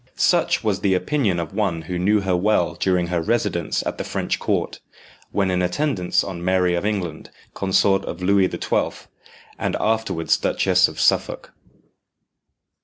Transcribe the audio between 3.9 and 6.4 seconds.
the French court, when in attendance